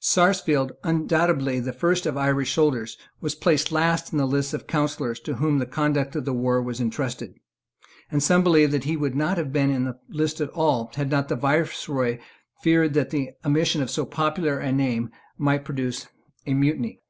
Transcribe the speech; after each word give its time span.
Sarsfield, 0.00 0.72
undoubtedly 0.84 1.60
the 1.60 1.72
first 1.72 2.04
of 2.04 2.14
Irish 2.14 2.52
soldiers, 2.52 2.98
was 3.22 3.34
placed 3.34 3.72
last 3.72 4.12
in 4.12 4.18
the 4.18 4.26
list 4.26 4.52
of 4.52 4.60
the 4.60 4.66
councillors 4.66 5.18
to 5.20 5.36
whom 5.36 5.56
the 5.58 5.64
conduct 5.64 6.14
of 6.14 6.26
the 6.26 6.34
war 6.34 6.60
was 6.60 6.78
entrusted; 6.78 7.32
and 8.10 8.22
some 8.22 8.42
believed 8.42 8.70
that 8.72 8.84
he 8.84 8.98
would 8.98 9.14
not 9.16 9.38
have 9.38 9.50
been 9.50 9.70
in 9.70 9.84
the 9.84 9.98
list 10.10 10.42
at 10.42 10.50
all, 10.50 10.92
had 10.96 11.10
not 11.10 11.28
the 11.28 11.36
Viceroy 11.36 12.18
feared 12.62 12.92
that 12.92 13.08
the 13.08 13.30
omission 13.46 13.80
of 13.80 13.88
so 13.90 14.04
popular 14.04 14.58
a 14.58 14.72
name 14.72 15.08
might 15.38 15.64
produce 15.64 16.06
a 16.46 16.52
mutiny. 16.52 17.00